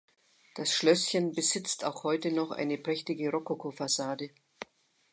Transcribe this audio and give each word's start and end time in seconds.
Das 0.55 0.73
Schlösschen 0.73 1.31
besitzt 1.31 1.85
auch 1.85 2.03
heute 2.03 2.31
noch 2.31 2.49
eine 2.49 2.79
prächtige 2.79 3.29
Rokokofassade. 3.29 4.31